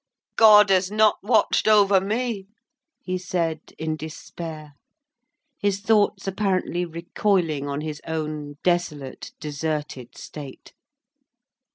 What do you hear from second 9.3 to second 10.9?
deserted state.